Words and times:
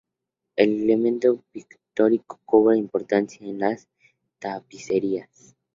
El 0.55 0.71
elemento 0.81 1.43
pictórico 1.51 2.39
cobra 2.43 2.75
importancia 2.75 3.47
en 3.47 3.59
las 3.59 3.87
tapicerías. 4.39 5.55